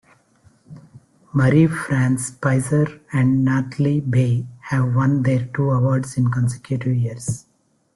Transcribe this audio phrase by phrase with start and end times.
[1.31, 7.45] Marie-France Pisier and Nathalie Baye have won their two awards in consecutive years.